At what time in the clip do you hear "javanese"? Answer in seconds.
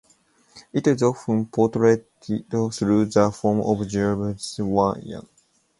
3.87-4.57